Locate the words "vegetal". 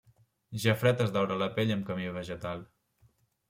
2.19-2.69